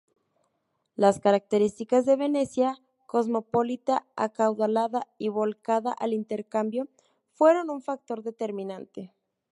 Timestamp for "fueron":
7.35-7.69